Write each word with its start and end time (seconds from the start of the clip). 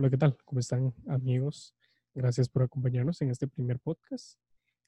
Hola, 0.00 0.10
¿qué 0.10 0.16
tal? 0.16 0.36
¿Cómo 0.44 0.60
están 0.60 0.94
amigos? 1.08 1.74
Gracias 2.14 2.48
por 2.48 2.62
acompañarnos 2.62 3.20
en 3.20 3.30
este 3.30 3.48
primer 3.48 3.80
podcast, 3.80 4.38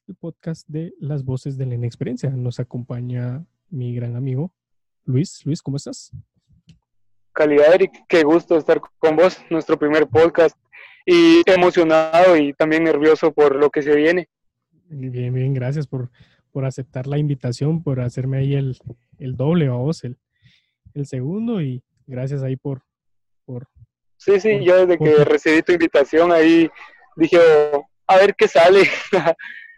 el 0.07 0.15
podcast 0.15 0.65
de 0.69 0.93
las 1.01 1.25
voces 1.25 1.57
de 1.57 1.65
la 1.65 1.75
inexperiencia. 1.75 2.29
Nos 2.29 2.61
acompaña 2.61 3.45
mi 3.69 3.93
gran 3.93 4.15
amigo 4.15 4.53
Luis. 5.03 5.45
Luis, 5.45 5.61
¿cómo 5.61 5.75
estás? 5.75 6.13
Calidad, 7.33 7.73
Eric, 7.75 7.91
qué 8.07 8.23
gusto 8.23 8.55
estar 8.55 8.79
con 8.99 9.17
vos, 9.17 9.37
nuestro 9.49 9.77
primer 9.77 10.07
podcast, 10.07 10.57
y 11.05 11.41
emocionado 11.45 12.37
y 12.37 12.53
también 12.53 12.85
nervioso 12.85 13.33
por 13.33 13.57
lo 13.57 13.69
que 13.69 13.81
se 13.81 13.93
viene. 13.93 14.29
Bien, 14.87 15.33
bien, 15.33 15.53
gracias 15.53 15.87
por, 15.87 16.09
por 16.53 16.63
aceptar 16.63 17.05
la 17.07 17.17
invitación, 17.17 17.83
por 17.83 17.99
hacerme 17.99 18.37
ahí 18.37 18.53
el, 18.53 18.77
el 19.17 19.35
doble 19.35 19.67
a 19.67 19.71
vos, 19.71 20.05
el, 20.05 20.17
el 20.93 21.05
segundo, 21.05 21.61
y 21.61 21.83
gracias 22.07 22.43
ahí 22.43 22.55
por... 22.55 22.83
sí, 24.21 24.39
sí, 24.39 24.63
yo 24.63 24.85
desde 24.85 24.99
que 25.03 25.25
recibí 25.25 25.61
tu 25.63 25.71
invitación 25.71 26.31
ahí 26.31 26.69
dije, 27.15 27.37
oh, 27.73 27.85
a 28.07 28.17
ver 28.17 28.35
qué 28.35 28.47
sale. 28.47 28.83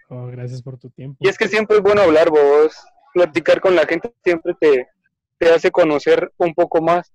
oh, 0.10 0.28
gracias 0.28 0.62
por 0.62 0.78
tu 0.78 0.90
tiempo. 0.90 1.18
Y 1.20 1.30
es 1.30 1.38
que 1.38 1.48
siempre 1.48 1.78
es 1.78 1.84
bueno 1.84 2.02
hablar 2.02 2.30
vos, 2.30 2.76
platicar 3.14 3.62
con 3.62 3.76
la 3.76 3.86
gente 3.86 4.14
siempre 4.24 4.54
te, 4.60 4.88
te 5.38 5.50
hace 5.50 5.72
conocer 5.72 6.32
un 6.38 6.54
poco 6.54 6.82
más. 6.82 7.14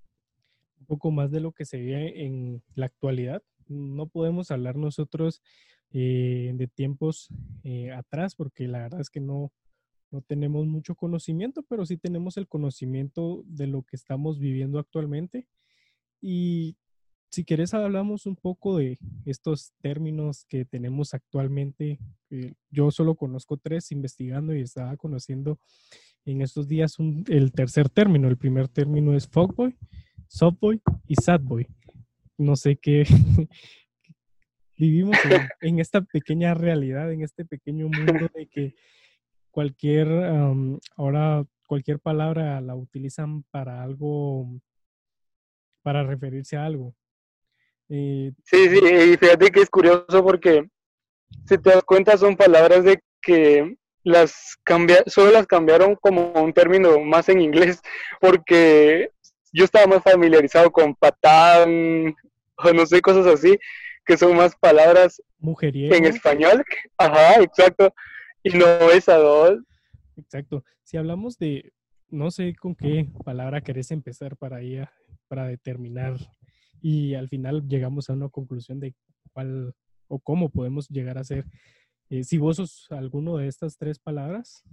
Un 0.79 0.85
poco 0.87 1.11
más 1.11 1.29
de 1.29 1.39
lo 1.39 1.51
que 1.51 1.65
se 1.65 1.77
ve 1.77 2.25
en 2.25 2.63
la 2.73 2.87
actualidad. 2.87 3.43
No 3.67 4.07
podemos 4.07 4.49
hablar 4.49 4.75
nosotros 4.75 5.43
eh, 5.91 6.51
de 6.55 6.67
tiempos 6.67 7.29
eh, 7.63 7.91
atrás 7.91 8.33
porque 8.35 8.67
la 8.67 8.79
verdad 8.79 9.01
es 9.01 9.09
que 9.09 9.19
no, 9.19 9.51
no 10.09 10.21
tenemos 10.21 10.65
mucho 10.65 10.95
conocimiento, 10.95 11.63
pero 11.69 11.85
sí 11.85 11.97
tenemos 11.97 12.37
el 12.37 12.47
conocimiento 12.47 13.43
de 13.45 13.67
lo 13.67 13.83
que 13.83 13.95
estamos 13.95 14.39
viviendo 14.39 14.79
actualmente. 14.79 15.47
Y 16.21 16.75
si 17.31 17.45
quieres, 17.45 17.73
hablamos 17.73 18.25
un 18.25 18.35
poco 18.35 18.77
de 18.77 18.97
estos 19.25 19.73
términos 19.81 20.45
que 20.49 20.65
tenemos 20.65 21.13
actualmente. 21.13 21.99
yo 22.71 22.91
solo 22.91 23.15
conozco 23.15 23.57
tres 23.57 23.91
investigando 23.91 24.55
y 24.55 24.61
estaba 24.61 24.97
conociendo 24.97 25.59
en 26.25 26.41
estos 26.41 26.67
días 26.67 26.97
el 27.27 27.51
tercer 27.51 27.89
término. 27.89 28.27
El 28.27 28.37
primer 28.37 28.67
término 28.67 29.15
es 29.15 29.27
fuckboy, 29.27 29.75
softboy 30.27 30.81
y 31.07 31.15
sadboy. 31.15 31.67
No 32.37 32.55
sé 32.55 32.77
qué. 32.77 33.03
Vivimos 34.77 35.17
en, 35.61 35.79
esta 35.79 36.01
pequeña 36.01 36.53
realidad, 36.53 37.11
en 37.11 37.21
este 37.21 37.45
pequeño 37.45 37.89
mundo 37.89 38.29
de 38.33 38.47
que 38.47 38.75
cualquier, 39.51 40.07
ahora 40.95 41.45
cualquier 41.67 41.99
palabra 41.99 42.61
la 42.61 42.75
utilizan 42.75 43.43
para 43.51 43.83
algo, 43.83 44.61
para 45.83 46.03
referirse 46.03 46.55
a 46.55 46.65
algo. 46.65 46.95
Sí, 47.89 48.35
sí, 48.43 48.57
y 48.83 49.17
fíjate 49.17 49.49
que 49.49 49.61
es 49.61 49.69
curioso 49.69 50.23
porque 50.23 50.63
si 51.47 51.57
te 51.57 51.71
das 51.71 51.83
cuenta 51.83 52.17
son 52.17 52.37
palabras 52.37 52.83
de 52.83 53.01
que 53.19 53.75
las 54.03 54.55
cambia, 54.63 55.03
solo 55.07 55.31
las 55.31 55.47
cambiaron 55.47 55.95
como 55.95 56.31
un 56.33 56.53
término 56.53 56.99
más 56.99 57.29
en 57.29 57.41
inglés, 57.41 57.81
porque 58.21 59.11
yo 59.51 59.65
estaba 59.65 59.87
más 59.87 60.03
familiarizado 60.03 60.71
con 60.71 60.93
patán, 60.93 62.15
o 62.57 62.73
no 62.73 62.85
sé, 62.85 63.01
cosas 63.01 63.25
así, 63.25 63.57
que 64.05 64.17
son 64.17 64.35
más 64.35 64.55
palabras 64.55 65.21
en 65.41 66.05
español. 66.05 66.63
Ajá, 66.97 67.41
exacto. 67.41 67.93
Y 68.43 68.51
no 68.51 68.65
es 68.91 69.09
a 69.09 69.17
dos. 69.17 69.59
Exacto. 70.15 70.63
Si 70.83 70.97
hablamos 70.97 71.37
de, 71.37 71.73
no 72.09 72.29
sé 72.31 72.53
con 72.55 72.75
qué 72.75 73.07
palabra 73.25 73.61
querés 73.61 73.91
empezar 73.91 74.37
para 74.37 74.61
ir 74.61 74.87
para 75.27 75.47
determinar 75.47 76.17
y 76.81 77.15
al 77.15 77.29
final 77.29 77.67
llegamos 77.67 78.09
a 78.09 78.13
una 78.13 78.29
conclusión 78.29 78.79
de 78.79 78.93
cuál 79.33 79.73
o 80.07 80.19
cómo 80.19 80.49
podemos 80.49 80.87
llegar 80.89 81.17
a 81.17 81.23
ser. 81.23 81.45
Eh, 82.09 82.23
si 82.23 82.37
vos 82.37 82.57
sos 82.57 82.87
alguno 82.89 83.37
de 83.37 83.47
estas 83.47 83.77
tres 83.77 83.99
palabras, 83.99 84.63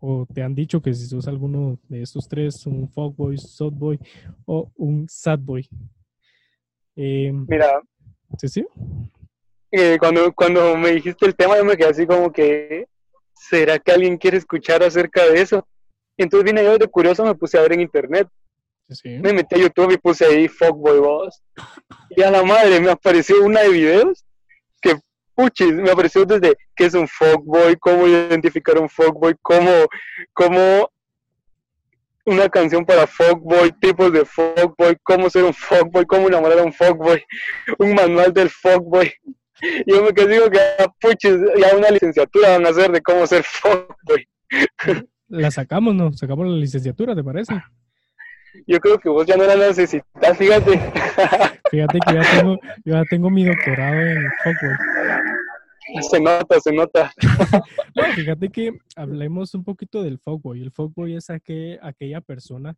o 0.00 0.26
te 0.32 0.42
han 0.42 0.54
dicho 0.54 0.80
que 0.82 0.92
si 0.94 1.06
sos 1.06 1.26
alguno 1.28 1.78
de 1.88 2.02
estos 2.02 2.28
tres, 2.28 2.66
un 2.66 2.88
fuckboy, 2.88 3.38
softboy 3.38 3.98
o 4.44 4.70
un 4.76 5.06
sadboy. 5.08 5.68
Eh, 6.96 7.32
Mira. 7.32 7.80
¿Sí, 8.38 8.48
sí? 8.48 8.66
Eh, 9.70 9.96
cuando, 9.98 10.32
cuando 10.32 10.76
me 10.76 10.92
dijiste 10.92 11.26
el 11.26 11.34
tema, 11.34 11.56
yo 11.56 11.64
me 11.64 11.76
quedé 11.76 11.88
así 11.88 12.06
como 12.06 12.30
que, 12.32 12.86
¿será 13.32 13.78
que 13.78 13.92
alguien 13.92 14.16
quiere 14.16 14.36
escuchar 14.36 14.82
acerca 14.82 15.24
de 15.26 15.40
eso? 15.40 15.66
Entonces 16.16 16.44
vine 16.44 16.64
yo 16.64 16.78
de 16.78 16.86
curioso, 16.86 17.24
me 17.24 17.34
puse 17.34 17.58
a 17.58 17.62
ver 17.62 17.72
en 17.72 17.80
internet 17.80 18.28
me 19.04 19.32
metí 19.32 19.54
a 19.54 19.58
YouTube 19.58 19.92
y 19.92 19.98
puse 19.98 20.26
ahí 20.26 20.48
Fuckboy 20.48 20.98
Boss. 20.98 21.42
Y 22.10 22.22
a 22.22 22.30
la 22.30 22.42
madre 22.42 22.80
me 22.80 22.90
apareció 22.90 23.42
una 23.42 23.62
de 23.62 23.70
videos 23.70 24.24
que, 24.80 24.94
puchis, 25.34 25.72
me 25.72 25.90
apareció 25.90 26.24
desde 26.24 26.56
qué 26.76 26.86
es 26.86 26.94
un 26.94 27.08
Fuckboy, 27.08 27.76
cómo 27.76 28.06
identificar 28.06 28.78
un 28.78 28.88
Fuckboy, 28.88 29.34
cómo, 29.40 29.70
cómo 30.32 30.90
una 32.26 32.48
canción 32.48 32.84
para 32.84 33.06
Fuckboy, 33.06 33.72
tipos 33.80 34.12
de 34.12 34.24
Fuckboy, 34.24 34.96
cómo 35.02 35.28
ser 35.30 35.44
un 35.44 35.54
Fuckboy, 35.54 36.04
cómo 36.06 36.28
enamorar 36.28 36.58
a 36.60 36.64
un 36.64 36.72
Fuckboy, 36.72 37.22
un 37.78 37.94
manual 37.94 38.32
del 38.32 38.50
Fuckboy. 38.50 39.12
Y 39.86 39.92
yo 39.92 40.02
me 40.02 40.12
quedé 40.12 40.34
digo 40.34 40.50
que, 40.50 40.58
ah, 40.78 40.92
puchis, 41.00 41.36
ya 41.56 41.76
una 41.76 41.90
licenciatura 41.90 42.50
van 42.50 42.66
a 42.66 42.70
hacer 42.70 42.90
de 42.92 43.00
cómo 43.00 43.26
ser 43.26 43.44
Fuckboy. 43.44 44.28
La 45.28 45.50
sacamos, 45.50 45.94
¿no? 45.94 46.12
Sacamos 46.12 46.46
la 46.46 46.56
licenciatura, 46.56 47.14
¿te 47.14 47.24
parece? 47.24 47.54
Yo 48.66 48.80
creo 48.80 48.98
que 48.98 49.08
vos 49.08 49.26
ya 49.26 49.36
no 49.36 49.44
la 49.44 49.56
necesitas, 49.56 50.38
fíjate. 50.38 50.80
Fíjate 51.70 51.98
que 52.06 52.14
ya 52.14 52.22
tengo, 52.38 52.58
yo 52.84 52.94
ya 52.94 53.04
tengo 53.10 53.30
mi 53.30 53.44
doctorado 53.44 54.00
en 54.00 54.26
Hogwarts. 54.26 56.08
Se 56.10 56.20
nota, 56.20 56.60
se 56.60 56.72
nota. 56.72 57.12
fíjate 58.14 58.48
que 58.48 58.72
hablemos 58.96 59.54
un 59.54 59.64
poquito 59.64 60.02
del 60.02 60.18
fuckboy. 60.18 60.62
El 60.62 60.70
fuckboy 60.70 61.14
es 61.14 61.30
aquella 61.30 62.20
persona 62.20 62.76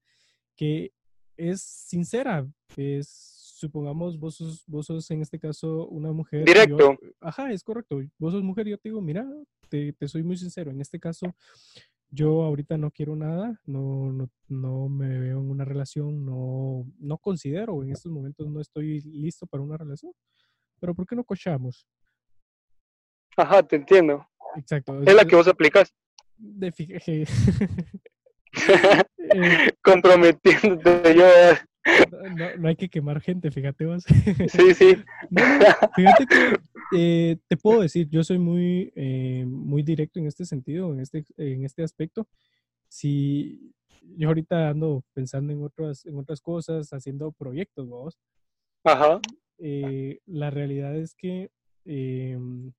que 0.56 0.92
es 1.36 1.60
sincera, 1.62 2.46
es, 2.76 3.08
supongamos, 3.58 4.18
vos 4.18 4.36
sos, 4.36 4.64
vos 4.66 4.86
sos 4.86 5.10
en 5.10 5.22
este 5.22 5.38
caso 5.38 5.86
una 5.88 6.12
mujer. 6.12 6.44
Directo. 6.44 6.96
ajá, 7.20 7.52
es 7.52 7.62
correcto. 7.62 8.02
Vos 8.18 8.32
sos 8.32 8.42
mujer 8.42 8.66
y 8.66 8.70
yo 8.70 8.78
te 8.78 8.88
digo, 8.88 9.00
mira, 9.00 9.26
te, 9.68 9.92
te 9.92 10.08
soy 10.08 10.22
muy 10.22 10.36
sincero. 10.36 10.70
En 10.70 10.80
este 10.80 10.98
caso, 10.98 11.34
yo 12.10 12.42
ahorita 12.42 12.78
no 12.78 12.90
quiero 12.90 13.16
nada, 13.16 13.60
no, 13.66 14.12
no, 14.12 14.30
no, 14.48 14.88
me 14.88 15.18
veo 15.18 15.40
en 15.40 15.50
una 15.50 15.64
relación, 15.64 16.24
no, 16.24 16.86
no 16.98 17.18
considero, 17.18 17.82
en 17.82 17.92
estos 17.92 18.12
momentos 18.12 18.48
no 18.48 18.60
estoy 18.60 19.00
listo 19.00 19.46
para 19.46 19.62
una 19.62 19.76
relación, 19.76 20.12
pero 20.80 20.94
¿por 20.94 21.06
qué 21.06 21.16
no 21.16 21.24
cochamos? 21.24 21.86
Ajá, 23.36 23.62
te 23.62 23.76
entiendo. 23.76 24.26
Exacto. 24.56 25.02
Es 25.02 25.14
la 25.14 25.24
que 25.24 25.36
vos 25.36 25.48
aplicas. 25.48 25.94
De 26.38 26.72
eh, 29.18 29.72
Comprometiéndote 29.82 31.14
yo. 31.14 31.26
No, 32.58 32.68
hay 32.68 32.76
que 32.76 32.88
quemar 32.88 33.20
gente, 33.20 33.50
fíjate 33.50 33.86
vos. 33.86 34.04
Sí, 34.48 34.74
sí. 34.74 34.96
fíjate 35.96 36.26
que 36.26 36.58
eh, 36.96 37.36
te 37.46 37.56
puedo 37.56 37.80
decir, 37.80 38.08
yo 38.08 38.24
soy 38.24 38.38
muy, 38.38 38.92
eh, 38.96 39.44
muy 39.46 39.82
directo 39.82 40.18
en 40.18 40.26
este 40.26 40.44
sentido, 40.44 40.92
en 40.92 41.00
este, 41.00 41.24
en 41.36 41.64
este 41.64 41.82
aspecto. 41.82 42.28
Si 42.88 43.72
yo 44.16 44.28
ahorita 44.28 44.70
ando 44.70 45.04
pensando 45.12 45.52
en 45.52 45.62
otras, 45.62 46.04
en 46.06 46.18
otras 46.18 46.40
cosas, 46.40 46.92
haciendo 46.92 47.32
proyectos, 47.32 47.88
vos. 47.88 48.18
Ajá. 48.84 49.20
Eh, 49.58 50.20
la 50.26 50.50
realidad 50.50 50.96
es 50.96 51.14
que 51.14 51.50
em, 51.84 52.72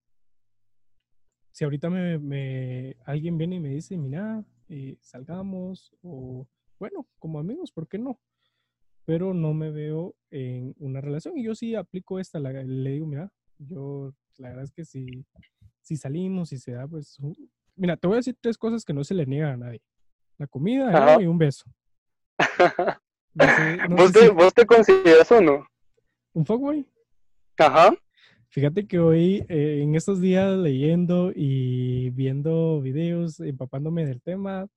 si 1.51 1.63
ahorita 1.63 1.89
me, 1.89 2.19
me, 2.19 2.97
alguien 3.05 3.37
viene 3.37 3.55
y 3.55 3.59
me 3.59 3.69
dice, 3.69 3.97
mira, 3.97 4.43
salgamos, 4.99 5.93
o 6.03 6.45
bueno, 6.77 7.07
como 7.19 7.39
amigos, 7.39 7.71
¿por 7.71 7.87
qué 7.87 7.97
no? 7.97 8.19
Pero 9.07 9.33
no 9.33 9.53
me 9.53 9.71
veo 9.71 10.15
en 10.31 10.75
una 10.79 10.99
relación. 10.99 11.37
Y 11.37 11.43
yo 11.45 11.55
sí 11.55 11.75
aplico 11.75 12.19
esta, 12.19 12.39
le 12.39 12.91
digo, 12.91 13.07
mira, 13.07 13.31
yo, 13.57 14.13
la 14.37 14.49
verdad 14.49 14.65
es 14.65 14.71
que 14.73 14.83
si, 14.83 15.25
si 15.81 15.95
salimos 15.95 16.51
y 16.51 16.57
se 16.57 16.73
da, 16.73 16.85
pues, 16.85 17.17
mira, 17.77 17.95
te 17.95 18.05
voy 18.05 18.15
a 18.15 18.17
decir 18.17 18.35
tres 18.41 18.57
cosas 18.57 18.83
que 18.83 18.91
no 18.91 19.05
se 19.05 19.13
le 19.13 19.25
niegan 19.25 19.53
a 19.53 19.65
nadie. 19.67 19.81
La 20.37 20.45
comida 20.45 21.21
y 21.21 21.25
un 21.25 21.37
beso. 21.37 21.63
¿Vos, 23.89 24.11
te, 24.11 24.29
¿Vos, 24.29 24.53
te, 24.53 24.65
consideras 24.65 25.31
o 25.31 25.39
no? 25.39 25.65
¿Un 26.33 26.45
fuckboy? 26.45 26.85
Ajá. 27.57 27.95
Fíjate 28.49 28.87
que 28.87 28.99
hoy, 28.99 29.45
eh, 29.47 29.79
en 29.83 29.95
estos 29.95 30.19
días, 30.19 30.57
leyendo 30.57 31.31
y 31.33 32.09
viendo 32.09 32.81
videos, 32.81 33.39
empapándome 33.39 34.05
del 34.05 34.21
tema, 34.21 34.67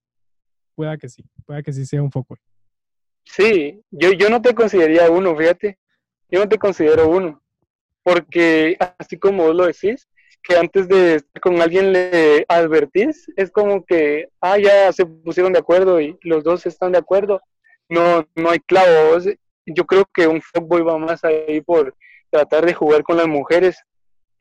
pueda 0.76 0.96
que 0.98 1.08
sí, 1.08 1.24
pueda 1.46 1.64
que 1.64 1.72
sí 1.72 1.84
sea 1.84 2.00
un 2.00 2.12
fuckboy. 2.12 2.38
Sí, 3.36 3.82
yo, 3.90 4.12
yo 4.12 4.28
no 4.28 4.42
te 4.42 4.54
consideraría 4.54 5.10
uno, 5.10 5.36
fíjate. 5.36 5.78
Yo 6.30 6.40
no 6.40 6.48
te 6.48 6.58
considero 6.58 7.08
uno 7.08 7.40
porque 8.02 8.76
así 8.98 9.18
como 9.18 9.44
vos 9.44 9.54
lo 9.54 9.66
decís, 9.66 10.08
que 10.42 10.56
antes 10.56 10.88
de 10.88 11.16
estar 11.16 11.40
con 11.40 11.60
alguien 11.60 11.92
le 11.92 12.44
advertís, 12.48 13.30
es 13.36 13.50
como 13.50 13.84
que, 13.84 14.28
ah, 14.40 14.58
ya 14.58 14.92
se 14.92 15.04
pusieron 15.04 15.52
de 15.52 15.58
acuerdo 15.58 16.00
y 16.00 16.18
los 16.22 16.42
dos 16.42 16.64
están 16.66 16.92
de 16.92 16.98
acuerdo, 16.98 17.40
no, 17.88 18.26
no 18.34 18.50
hay 18.50 18.60
clavos. 18.60 19.26
Yo 19.66 19.84
creo 19.84 20.04
que 20.12 20.26
un 20.26 20.40
fuckboy 20.40 20.82
va 20.82 20.98
más 20.98 21.22
ahí 21.24 21.60
por 21.60 21.94
tratar 22.30 22.64
de 22.64 22.74
jugar 22.74 23.02
con 23.02 23.16
las 23.16 23.28
mujeres. 23.28 23.76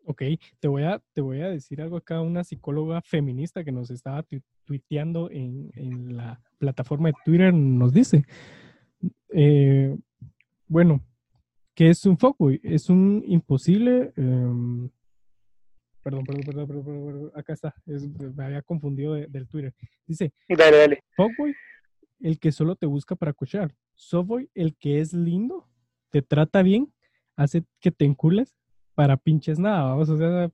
Ok, 0.06 0.24
te 0.60 0.68
voy 0.68 0.84
a, 0.84 1.02
te 1.14 1.22
voy 1.22 1.42
a 1.42 1.50
decir 1.50 1.82
algo 1.82 1.98
acá, 1.98 2.22
una 2.22 2.44
psicóloga 2.44 3.02
feminista 3.02 3.64
que 3.64 3.72
nos 3.72 3.92
estaba 3.92 4.26
tuiteando 4.66 5.30
en, 5.30 5.70
en, 5.76 6.18
la 6.18 6.42
plataforma 6.58 7.10
de 7.10 7.16
Twitter 7.26 7.54
nos 7.54 7.94
dice, 7.94 8.24
eh, 9.30 9.96
bueno, 10.68 11.04
¿qué 11.76 11.90
es 11.90 12.06
un 12.06 12.18
fuckboy? 12.18 12.60
Es 12.64 12.90
un 12.90 13.24
imposible... 13.26 14.14
Em, 14.16 14.90
perdón, 16.04 16.24
perdón, 16.26 16.68
perdón, 16.68 16.86
perdón, 16.86 17.32
acá 17.36 17.54
está, 17.54 17.74
me 17.86 18.46
había 18.46 18.62
confundido 18.62 19.14
del 19.14 19.48
Twitter. 19.48 19.74
Dice, 20.06 20.34
dale, 20.48 20.78
dale. 20.78 21.04
Fuckboy, 21.16 21.54
el 22.22 22.40
que 22.40 22.52
solo 22.52 22.76
te 22.76 22.86
busca 22.86 23.16
para 23.16 23.34
cochar. 23.34 23.74
Softboy, 23.96 24.50
el 24.56 24.76
que 24.78 25.00
es 25.00 25.14
lindo, 25.14 25.68
te 26.10 26.22
trata 26.22 26.62
bien, 26.62 26.94
hace 27.36 27.64
que 27.80 27.92
te 27.92 28.06
encules 28.06 28.56
para 28.96 29.18
pinches 29.18 29.60
nada, 29.60 29.84
vamos, 29.84 30.10
o 30.10 30.18
sea, 30.18 30.52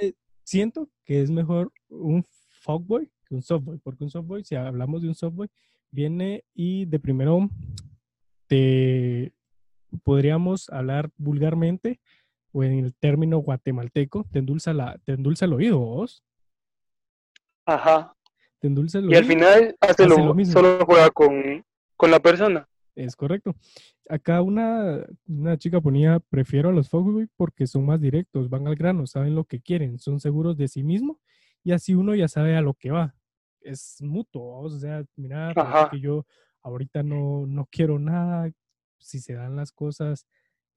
eh, 0.00 0.14
siento 0.42 0.88
que 1.04 1.20
es 1.20 1.30
mejor 1.30 1.72
un 1.88 2.24
fuckboy 2.62 3.10
que 3.26 3.34
un 3.34 3.42
softboy, 3.42 3.78
porque 3.78 4.04
un 4.04 4.10
softboy, 4.10 4.44
si 4.44 4.54
hablamos 4.54 5.02
de 5.02 5.08
un 5.08 5.14
softboy, 5.14 5.48
viene 5.90 6.44
y 6.54 6.86
de 6.86 6.98
primero 6.98 7.48
te 8.46 9.32
podríamos 10.02 10.68
hablar 10.70 11.10
vulgarmente 11.16 12.00
o 12.52 12.64
en 12.64 12.84
el 12.84 12.94
término 12.94 13.38
guatemalteco, 13.38 14.24
te 14.32 14.38
endulza, 14.38 14.72
la, 14.72 14.98
te 15.04 15.12
endulza 15.12 15.44
el 15.44 15.52
oído 15.52 15.78
vos. 15.78 16.24
Ajá. 17.66 18.14
Te 18.60 18.68
endulza 18.68 18.98
el 18.98 19.04
oído. 19.04 19.14
Y 19.14 19.16
al 19.16 19.24
final 19.24 19.76
hace, 19.80 20.06
lo, 20.06 20.34
mismo. 20.34 20.52
solo 20.52 20.84
juega 20.86 21.10
con, 21.10 21.64
con 21.96 22.10
la 22.10 22.20
persona. 22.20 22.66
Es 22.94 23.14
correcto. 23.14 23.54
Acá 24.08 24.40
una, 24.40 25.04
una 25.26 25.58
chica 25.58 25.80
ponía, 25.80 26.18
prefiero 26.30 26.70
a 26.70 26.72
los 26.72 26.88
fuckboy 26.88 27.28
porque 27.36 27.66
son 27.66 27.84
más 27.84 28.00
directos, 28.00 28.48
van 28.48 28.66
al 28.66 28.76
grano, 28.76 29.06
saben 29.06 29.34
lo 29.34 29.44
que 29.44 29.60
quieren, 29.60 29.98
son 29.98 30.18
seguros 30.18 30.56
de 30.56 30.68
sí 30.68 30.82
mismo 30.82 31.20
y 31.62 31.72
así 31.72 31.94
uno 31.94 32.14
ya 32.14 32.28
sabe 32.28 32.56
a 32.56 32.62
lo 32.62 32.72
que 32.74 32.90
va. 32.90 33.14
Es 33.66 34.00
mutuo, 34.00 34.60
o 34.60 34.70
sea, 34.70 35.04
mira, 35.16 35.52
que 35.90 36.00
yo 36.00 36.24
ahorita 36.62 37.02
no, 37.02 37.46
no 37.46 37.66
quiero 37.70 37.98
nada, 37.98 38.50
si 38.98 39.20
se 39.20 39.34
dan 39.34 39.56
las 39.56 39.72
cosas 39.72 40.26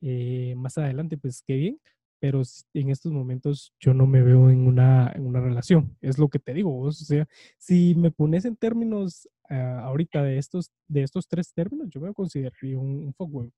eh, 0.02 0.54
más 0.58 0.78
adelante, 0.78 1.18
pues 1.18 1.44
qué 1.46 1.56
bien, 1.56 1.80
pero 2.20 2.42
en 2.74 2.90
estos 2.90 3.12
momentos 3.12 3.74
yo 3.80 3.94
no 3.94 4.06
me 4.06 4.22
veo 4.22 4.50
en 4.50 4.68
una, 4.68 5.12
en 5.16 5.26
una 5.26 5.40
relación, 5.40 5.98
es 6.02 6.18
lo 6.18 6.30
que 6.30 6.40
te 6.40 6.54
digo, 6.54 6.80
o 6.80 6.92
sea, 6.92 7.28
si 7.58 7.96
me 7.96 8.12
pones 8.12 8.46
en 8.46 8.56
términos 8.56 9.28
Ah, 9.50 9.82
ahorita 9.86 10.22
de 10.22 10.38
estos, 10.38 10.72
de 10.88 11.02
estos 11.02 11.28
tres 11.28 11.52
términos, 11.52 11.90
yo 11.90 12.00
me 12.00 12.14
consideraría 12.14 12.78
un, 12.78 13.12
un 13.20 13.52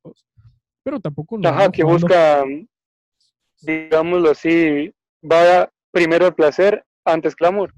Pero 0.84 1.02
tampoco 1.02 1.38
no. 1.38 1.50
Ajá, 1.50 1.70
que 1.70 1.84
busca, 1.84 2.46
digámoslo 3.60 4.32
así, 4.32 4.94
va 5.22 5.70
primero 5.92 6.28
el 6.28 6.34
placer 6.34 6.86
antes 7.04 7.36
clamor. 7.36 7.74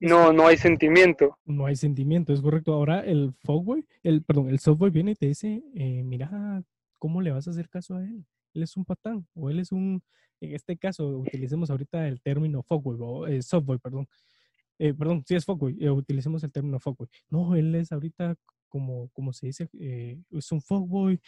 No, 0.00 0.32
no 0.32 0.46
hay 0.46 0.56
sentimiento. 0.56 1.38
No 1.44 1.66
hay 1.66 1.76
sentimiento, 1.76 2.32
es 2.32 2.40
correcto. 2.40 2.72
Ahora 2.72 3.00
el 3.00 3.34
fuckboy, 3.44 3.86
el, 4.02 4.22
perdón, 4.22 4.48
el 4.48 4.58
softboy 4.58 4.90
viene 4.90 5.12
y 5.12 5.14
te 5.14 5.26
dice, 5.26 5.62
eh, 5.74 6.02
mira, 6.02 6.62
¿cómo 6.98 7.20
le 7.20 7.30
vas 7.30 7.46
a 7.46 7.50
hacer 7.50 7.68
caso 7.68 7.96
a 7.96 8.02
él? 8.02 8.24
Él 8.54 8.62
es 8.62 8.76
un 8.76 8.84
patán, 8.84 9.26
o 9.34 9.50
él 9.50 9.60
es 9.60 9.72
un, 9.72 10.02
en 10.40 10.54
este 10.54 10.76
caso, 10.76 11.06
utilicemos 11.18 11.70
ahorita 11.70 12.08
el 12.08 12.20
término 12.20 12.64
o 12.68 13.26
eh, 13.26 13.42
softboy, 13.42 13.78
perdón. 13.78 14.08
Eh, 14.78 14.94
perdón, 14.94 15.22
sí 15.26 15.34
es 15.34 15.44
fuckboy, 15.44 15.76
eh, 15.78 15.90
utilicemos 15.90 16.42
el 16.42 16.50
término 16.50 16.80
fuckboy. 16.80 17.06
No, 17.28 17.54
él 17.54 17.74
es 17.74 17.92
ahorita 17.92 18.34
como, 18.70 19.10
como 19.12 19.34
se 19.34 19.48
dice, 19.48 19.68
eh, 19.78 20.18
es 20.30 20.50
un 20.52 20.62
fuckboy, 20.62 21.20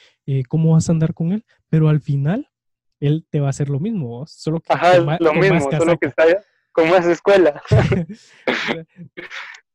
¿cómo 0.48 0.72
vas 0.72 0.88
a 0.88 0.92
andar 0.92 1.12
con 1.12 1.32
él? 1.32 1.44
Pero 1.69 1.90
al 1.90 2.00
final, 2.00 2.48
él 2.98 3.26
te 3.28 3.40
va 3.40 3.48
a 3.48 3.50
hacer 3.50 3.69
lo 3.69 3.78
mismo, 3.78 4.26
solo 4.26 4.60
que 4.60 4.72
Ajá, 4.72 4.98
lo 4.98 5.34
mismo, 5.34 5.70
solo 5.70 5.98
que 5.98 6.06
está 6.06 6.24
con 6.72 6.90
más 6.90 7.06
escuela. 7.06 7.62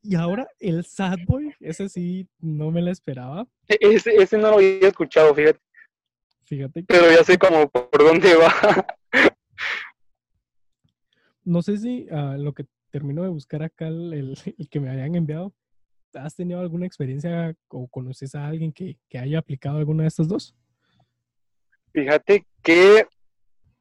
y 0.02 0.16
ahora 0.16 0.48
el 0.60 0.84
sad 0.86 1.18
boy, 1.26 1.54
ese 1.60 1.90
sí 1.90 2.28
no 2.40 2.72
me 2.72 2.82
lo 2.82 2.92
esperaba. 2.92 3.48
E, 3.68 3.78
ese, 3.82 4.16
ese 4.16 4.38
no 4.38 4.50
lo 4.50 4.56
había 4.58 4.88
escuchado, 4.88 5.34
fíjate. 5.34 5.60
Fíjate. 6.46 6.84
Pero 6.88 7.12
ya 7.12 7.24
sé 7.24 7.38
como 7.38 7.70
por 7.70 8.00
dónde 8.00 8.36
va. 8.36 8.88
no 11.44 11.62
sé 11.62 11.78
si 11.78 12.08
uh, 12.10 12.38
lo 12.38 12.54
que 12.54 12.66
termino 12.90 13.24
de 13.24 13.30
buscar 13.30 13.64
acá 13.64 13.88
el, 13.88 14.38
que 14.70 14.80
me 14.80 14.90
habían 14.90 15.16
enviado. 15.16 15.54
¿Has 16.14 16.36
tenido 16.36 16.60
alguna 16.60 16.86
experiencia 16.86 17.56
o 17.68 17.88
conoces 17.88 18.34
a 18.34 18.48
alguien 18.48 18.72
que, 18.72 18.98
haya 19.14 19.40
aplicado 19.40 19.78
alguna 19.78 20.04
de 20.04 20.08
estas 20.08 20.28
dos? 20.28 20.56
Fíjate 21.94 22.46
que 22.64 23.06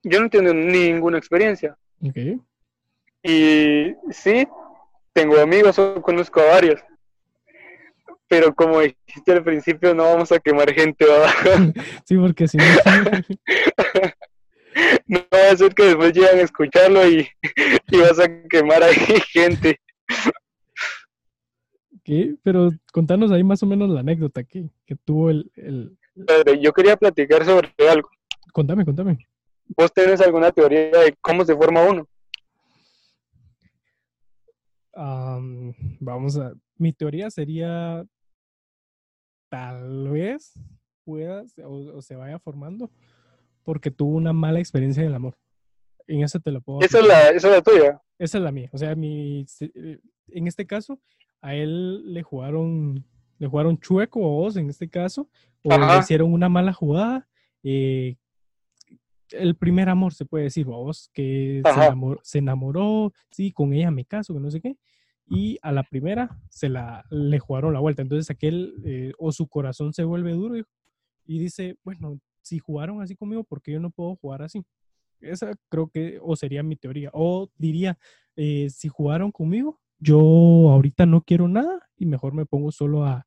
yo 0.02 0.20
no 0.20 0.28
tengo 0.28 0.52
ninguna 0.52 1.18
experiencia. 1.18 1.78
Ok. 2.00 2.40
Y 3.22 3.94
sí, 4.10 4.46
tengo 5.12 5.38
amigos 5.40 5.78
o 5.78 6.00
conozco 6.02 6.40
a 6.40 6.46
varios. 6.46 6.80
Pero 8.28 8.54
como 8.54 8.80
dijiste 8.80 9.32
al 9.32 9.44
principio, 9.44 9.94
no 9.94 10.04
vamos 10.04 10.32
a 10.32 10.40
quemar 10.40 10.72
gente. 10.72 11.04
sí, 12.04 12.16
porque 12.16 12.48
si 12.48 12.58
no... 12.58 12.64
no 15.06 15.20
va 15.32 15.50
a 15.50 15.56
ser 15.56 15.74
que 15.74 15.84
después 15.84 16.12
llegan 16.12 16.38
a 16.38 16.42
escucharlo 16.42 17.08
y, 17.08 17.28
vas 17.92 18.18
a 18.18 18.28
quemar 18.48 18.82
ahí 18.82 18.94
gente. 19.32 19.80
¿Qué? 22.04 22.34
Pero 22.42 22.70
contanos 22.92 23.32
ahí 23.32 23.42
más 23.42 23.62
o 23.62 23.66
menos 23.66 23.88
la 23.90 24.00
anécdota 24.00 24.44
que, 24.44 24.68
tuvo 25.04 25.30
el, 25.30 25.50
Yo 26.60 26.72
quería 26.72 26.96
platicar 26.96 27.44
sobre 27.44 27.72
algo. 27.88 28.08
Contame, 28.52 28.84
contame. 28.84 29.26
¿Vos 29.76 29.92
tenés 29.92 30.20
alguna 30.20 30.52
teoría 30.52 30.90
de 30.90 31.16
cómo 31.20 31.44
se 31.44 31.56
forma 31.56 31.82
uno? 31.82 32.06
Vamos 34.96 36.38
a... 36.38 36.52
Mi 36.78 36.93
teoría 36.93 37.31
sería 37.31 38.04
tal 39.48 40.08
vez 40.08 40.54
pueda 41.04 41.44
o 41.64 42.02
se 42.02 42.16
vaya 42.16 42.38
formando 42.38 42.90
porque 43.62 43.90
tuvo 43.90 44.16
una 44.16 44.32
mala 44.32 44.60
experiencia 44.60 45.02
en 45.02 45.08
el 45.08 45.14
amor. 45.14 45.37
En 46.06 46.22
eso 46.22 46.38
te 46.38 46.52
lo 46.52 46.60
puedo 46.60 46.81
¿Esa 46.81 47.00
es, 47.00 47.06
la, 47.06 47.28
¿Esa 47.31 47.48
es 47.48 47.54
la 47.54 47.62
tuya? 47.62 48.02
Esa 48.19 48.38
es 48.38 48.44
la 48.44 48.52
mía. 48.52 48.70
O 48.72 48.78
sea, 48.78 48.94
mi, 48.94 49.44
eh, 49.60 49.98
en 50.28 50.46
este 50.46 50.66
caso, 50.66 51.00
a 51.40 51.54
él 51.54 52.14
le 52.14 52.22
jugaron, 52.22 53.04
le 53.38 53.49
jugaron 53.49 53.78
chueco 53.78 54.20
o 54.20 54.37
vos 54.37 54.56
en 54.56 54.70
este 54.70 54.88
caso, 54.88 55.28
o 55.64 55.76
le 55.76 55.99
hicieron 55.99 56.32
una 56.32 56.49
mala 56.49 56.72
jugada. 56.72 57.28
Eh, 57.64 58.16
el 59.30 59.56
primer 59.56 59.88
amor, 59.88 60.14
se 60.14 60.25
puede 60.25 60.44
decir, 60.44 60.66
vos, 60.66 61.11
que 61.12 61.61
se 62.23 62.38
enamoró, 62.38 63.12
sí, 63.30 63.50
con 63.50 63.73
ella 63.73 63.90
me 63.90 64.04
caso, 64.04 64.32
que 64.32 64.40
no 64.40 64.50
sé 64.50 64.61
qué, 64.61 64.76
y 65.28 65.59
a 65.62 65.73
la 65.73 65.83
primera 65.83 66.38
se 66.49 66.68
la, 66.68 67.04
le 67.11 67.38
jugaron 67.38 67.73
la 67.73 67.80
vuelta. 67.80 68.02
Entonces 68.02 68.30
aquel, 68.30 68.75
eh, 68.85 69.12
o 69.18 69.33
su 69.33 69.49
corazón 69.49 69.92
se 69.92 70.04
vuelve 70.04 70.33
duro 70.33 70.56
y 71.26 71.38
dice, 71.38 71.76
bueno, 71.83 72.21
si 72.42 72.59
jugaron 72.59 73.02
así 73.02 73.16
conmigo, 73.16 73.42
¿por 73.42 73.61
qué 73.61 73.73
yo 73.73 73.80
no 73.80 73.90
puedo 73.90 74.16
jugar 74.16 74.42
así? 74.42 74.64
Esa 75.21 75.52
creo 75.68 75.88
que, 75.88 76.18
o 76.23 76.37
sería 76.37 76.62
mi 76.62 76.76
teoría. 76.76 77.11
O 77.12 77.50
diría, 77.56 77.99
eh, 78.37 78.68
si 78.71 78.88
jugaron 78.88 79.33
conmigo, 79.33 79.80
yo 79.99 80.18
ahorita 80.18 81.06
no 81.06 81.23
quiero 81.23 81.49
nada 81.49 81.88
y 81.97 82.06
mejor 82.06 82.35
me 82.35 82.47
pongo 82.47 82.71
solo 82.71 83.04
a, 83.04 83.26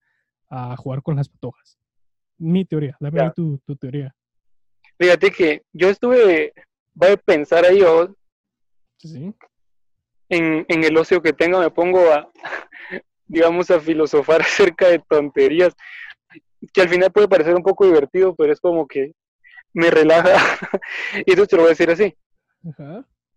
jugar 0.78 1.04
con 1.04 1.16
las 1.16 1.30
patojas. 1.30 1.78
Mi 2.40 2.66
teoría, 2.66 2.98
dame 3.00 3.32
tu, 3.36 3.60
tu, 3.60 3.76
teoría. 3.76 4.16
Fíjate 4.98 5.30
que 5.30 5.62
yo 5.74 5.90
estuve, 5.90 6.54
voy 6.96 7.10
a 7.10 7.18
pensar 7.18 7.66
ahí, 7.66 7.84
o 7.84 8.16
¿Sí? 8.98 9.32
En, 10.30 10.66
en 10.68 10.84
el 10.84 10.96
ocio 10.98 11.22
que 11.22 11.34
tengo, 11.34 11.60
me 11.60 11.70
pongo 11.70 12.12
a, 12.12 12.30
digamos, 13.28 13.70
a 13.72 13.80
filosofar 13.80 14.42
acerca 14.42 14.88
de 14.88 15.00
tonterías 15.00 15.76
que 16.74 16.82
al 16.82 16.90
final 16.90 17.12
puede 17.12 17.28
parecer 17.28 17.56
un 17.56 17.64
poco 17.64 17.86
divertido, 17.86 18.36
pero 18.36 18.52
es 18.52 18.60
como 18.60 18.88
que 18.88 19.14
me 19.74 19.90
relaja. 19.90 20.36
y 21.26 21.34
eso 21.34 21.48
te 21.48 21.56
lo 21.56 21.64
voy 21.64 21.70
a 21.70 21.76
decir 21.76 21.90
así. 21.90 22.16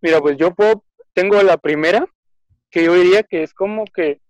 Mira, 0.01 0.21
pues 0.21 0.37
yo 0.37 0.55
puedo, 0.55 0.85
tengo 1.13 1.41
la 1.43 1.57
primera, 1.57 2.07
que 2.71 2.85
yo 2.85 2.95
diría 2.95 3.23
que 3.23 3.43
es 3.43 3.55
como 3.55 3.85
que 3.85 4.21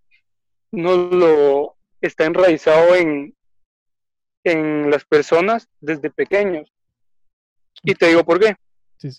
no 0.71 0.95
lo 0.95 1.75
está 2.01 2.25
enraizado 2.25 2.95
en, 2.95 3.35
en 4.43 4.91
las 4.91 5.05
personas 5.05 5.67
desde 5.79 6.11
pequeños. 6.11 6.71
Y 7.83 7.95
te 7.95 8.07
digo 8.07 8.23
por 8.23 8.39
qué. 8.39 8.55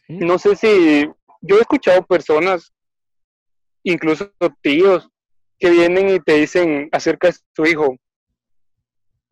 No 0.08 0.38
sé 0.38 0.56
si 0.56 1.06
yo 1.40 1.56
he 1.58 1.60
escuchado 1.60 2.06
personas, 2.06 2.72
incluso 3.84 4.32
tíos, 4.60 5.08
que 5.58 5.70
vienen 5.70 6.08
y 6.08 6.20
te 6.20 6.34
dicen 6.34 6.88
acerca 6.90 7.28
de 7.28 7.36
tu 7.54 7.64
hijo, 7.64 7.96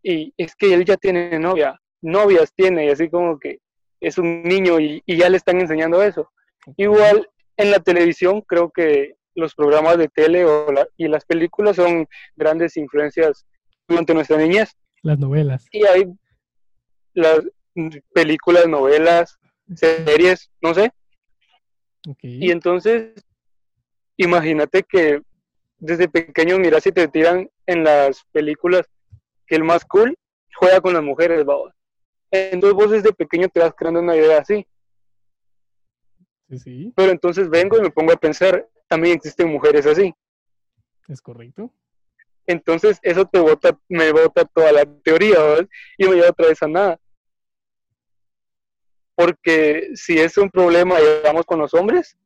y 0.02 0.32
es 0.36 0.54
que 0.54 0.72
él 0.74 0.84
ya 0.84 0.96
tiene 0.96 1.38
novia, 1.38 1.80
novias 2.00 2.52
tiene, 2.54 2.86
y 2.86 2.90
así 2.90 3.08
como 3.08 3.38
que 3.38 3.58
es 4.00 4.18
un 4.18 4.42
niño 4.42 4.80
y, 4.80 5.02
ya 5.06 5.28
le 5.28 5.36
están 5.36 5.60
enseñando 5.60 6.02
eso. 6.02 6.30
Igual 6.76 7.28
en 7.56 7.70
la 7.70 7.78
televisión 7.78 8.42
creo 8.42 8.70
que 8.70 9.14
los 9.34 9.54
programas 9.54 9.96
de 9.96 10.08
tele 10.08 10.44
o 10.44 10.66
y 10.96 11.08
las 11.08 11.24
películas 11.24 11.76
son 11.76 12.06
grandes 12.36 12.76
influencias 12.76 13.46
durante 13.88 14.12
nuestra 14.12 14.36
niñez. 14.36 14.76
Las 15.02 15.18
novelas. 15.18 15.66
Y 15.70 15.84
hay 15.86 16.04
las, 17.14 17.40
películas, 18.12 18.66
novelas, 18.68 19.38
series, 19.74 20.50
no 20.60 20.74
sé. 20.74 20.92
Y 22.20 22.50
entonces, 22.50 23.14
imagínate 24.16 24.82
que 24.82 25.22
desde 25.78 26.08
pequeño 26.08 26.58
miras 26.58 26.86
y 26.86 26.92
te 26.92 27.08
tiran 27.08 27.50
en 27.66 27.84
las 27.84 28.24
películas 28.32 28.86
que 29.46 29.56
el 29.56 29.64
más 29.64 29.84
cool 29.84 30.16
juega 30.54 30.80
con 30.80 30.94
las 30.94 31.02
mujeres, 31.02 31.44
vamos. 31.44 31.72
Entonces 32.30 32.74
vos 32.74 32.90
desde 32.90 33.12
pequeño 33.12 33.48
te 33.48 33.60
vas 33.60 33.74
creando 33.74 34.00
una 34.00 34.16
idea 34.16 34.38
así. 34.38 34.66
Sí, 36.48 36.58
sí. 36.58 36.92
Pero 36.94 37.10
entonces 37.12 37.50
vengo 37.50 37.76
y 37.78 37.82
me 37.82 37.90
pongo 37.90 38.12
a 38.12 38.16
pensar, 38.16 38.68
también 38.88 39.16
existen 39.16 39.48
mujeres 39.48 39.86
así. 39.86 40.14
Es 41.08 41.20
correcto. 41.20 41.72
Entonces 42.46 42.98
eso 43.02 43.24
te 43.26 43.38
bota, 43.38 43.78
me 43.88 44.12
bota 44.12 44.44
toda 44.44 44.72
la 44.72 44.84
teoría 44.84 45.38
¿verdad? 45.38 45.68
y 45.96 46.08
me 46.08 46.14
lleva 46.14 46.30
otra 46.30 46.48
vez 46.48 46.62
a 46.62 46.68
nada. 46.68 47.00
Porque 49.14 49.90
si 49.94 50.18
es 50.18 50.38
un 50.38 50.50
problema, 50.50 50.98
digamos, 50.98 51.44
con 51.44 51.58
los 51.58 51.74
hombres, 51.74 52.16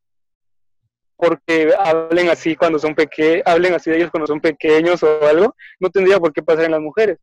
porque 1.17 1.73
hablen 1.79 2.29
así 2.29 2.57
cuando 2.57 2.79
son 2.79 2.95
pequeños, 2.95 3.43
hablen 3.47 3.75
así 3.75 3.91
de 3.91 3.97
ellos 3.97 4.11
cuando 4.11 4.27
son 4.27 4.41
pequeños 4.41 5.03
o 5.03 5.27
algo, 5.27 5.55
no 5.81 5.91
tendría 5.91 6.19
por 6.19 6.33
qué 6.33 6.43
pasar 6.43 6.67
en 6.67 6.73
las 6.73 6.81
mujeres. 6.81 7.19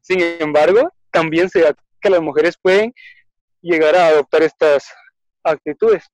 Sin 0.00 0.20
embargo, 0.20 0.92
también 1.10 1.48
se 1.48 1.60
da 1.60 1.74
que 2.00 2.10
las 2.10 2.22
mujeres 2.22 2.56
pueden 2.60 2.92
llegar 3.60 3.94
a 3.94 4.08
adoptar 4.08 4.42
estas 4.42 4.90
actitudes. 5.42 6.04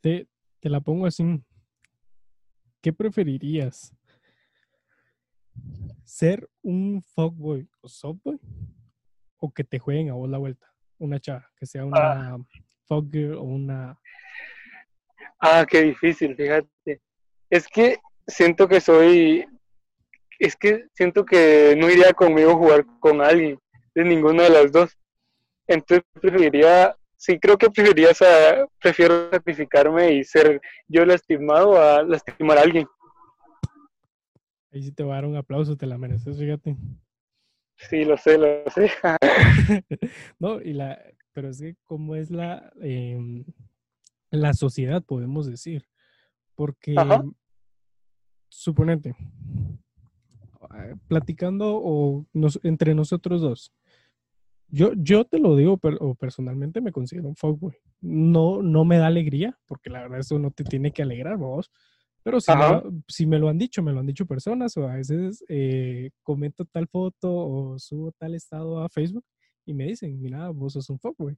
Te, 0.00 0.26
te 0.60 0.68
la 0.68 0.80
pongo 0.80 1.06
así. 1.06 1.24
¿Qué 2.80 2.92
preferirías? 2.92 3.94
¿Ser 6.04 6.48
un 6.62 7.02
fuckboy 7.02 7.68
o 7.80 7.88
softboy? 7.88 8.38
¿O 9.38 9.52
que 9.52 9.64
te 9.64 9.78
jueguen 9.78 10.10
a 10.10 10.14
vos 10.14 10.28
la 10.28 10.38
vuelta? 10.38 10.72
Una 10.98 11.18
chava, 11.20 11.50
que 11.56 11.66
sea 11.66 11.84
una 11.84 12.34
ah. 12.34 12.38
fuckgirl 12.86 13.34
o 13.34 13.42
una... 13.42 13.98
Ah, 15.38 15.66
qué 15.68 15.82
difícil, 15.82 16.34
fíjate. 16.34 17.00
Es 17.50 17.68
que 17.68 17.98
siento 18.26 18.66
que 18.66 18.80
soy 18.80 19.46
es 20.38 20.56
que 20.56 20.86
siento 20.92 21.24
que 21.24 21.74
no 21.78 21.90
iría 21.90 22.12
conmigo 22.12 22.56
jugar 22.56 22.84
con 23.00 23.20
alguien, 23.20 23.58
de 23.94 24.04
ninguna 24.04 24.44
de 24.44 24.50
las 24.50 24.72
dos. 24.72 24.96
Entonces 25.66 26.04
preferiría, 26.20 26.94
sí 27.16 27.38
creo 27.38 27.56
que 27.56 27.70
preferiría, 27.70 28.10
prefiero 28.80 29.30
sacrificarme 29.30 30.12
y 30.12 30.24
ser 30.24 30.60
yo 30.86 31.04
lastimado 31.04 31.80
a 31.80 32.02
lastimar 32.02 32.58
a 32.58 32.62
alguien. 32.62 32.86
Ahí 34.72 34.82
sí 34.82 34.92
te 34.92 35.02
voy 35.02 35.12
a 35.12 35.16
dar 35.16 35.26
un 35.26 35.36
aplauso, 35.36 35.76
te 35.76 35.86
la 35.86 35.96
mereces, 35.96 36.38
fíjate. 36.38 36.76
Sí, 37.76 38.04
lo 38.04 38.16
sé, 38.16 38.38
lo 38.38 38.70
sé. 38.70 38.90
no, 40.38 40.60
y 40.60 40.72
la, 40.72 40.98
pero 41.32 41.48
es 41.48 41.60
que 41.60 41.76
como 41.84 42.14
es 42.14 42.30
la, 42.30 42.72
em, 42.80 43.44
la 44.30 44.54
sociedad, 44.54 45.02
podemos 45.02 45.46
decir. 45.46 45.86
Porque, 46.54 46.94
suponete, 48.48 49.14
eh, 50.74 50.94
platicando 51.08 51.76
o 51.76 52.26
entre 52.62 52.94
nosotros 52.94 53.42
dos, 53.42 53.72
yo, 54.68 54.92
yo 54.96 55.24
te 55.24 55.38
lo 55.38 55.54
digo, 55.54 55.78
o 56.00 56.14
personalmente 56.14 56.80
me 56.80 56.92
considero 56.92 57.28
un 57.28 57.36
fuckboy. 57.36 57.76
No, 58.00 58.62
no 58.62 58.84
me 58.84 58.98
da 58.98 59.06
alegría, 59.06 59.58
porque 59.66 59.90
la 59.90 60.02
verdad 60.02 60.20
eso 60.20 60.38
no 60.38 60.50
te 60.50 60.64
tiene 60.64 60.92
que 60.92 61.02
alegrar, 61.02 61.36
vos. 61.36 61.70
Pero 62.22 62.40
si, 62.40 62.50
me, 62.52 62.82
si 63.06 63.26
me, 63.26 63.38
lo 63.38 63.48
han 63.48 63.58
dicho, 63.58 63.82
me 63.82 63.92
lo 63.92 64.00
han 64.00 64.06
dicho 64.06 64.26
personas, 64.26 64.76
o 64.76 64.88
a 64.88 64.96
veces 64.96 65.44
eh, 65.48 66.10
comento 66.24 66.64
tal 66.64 66.88
foto 66.88 67.32
o 67.32 67.78
subo 67.78 68.10
tal 68.18 68.34
estado 68.34 68.80
a 68.80 68.88
Facebook 68.88 69.24
y 69.64 69.74
me 69.74 69.84
dicen, 69.84 70.20
mira, 70.20 70.50
vos 70.50 70.72
sos 70.72 70.90
un 70.90 70.98
fuckboy. 70.98 71.36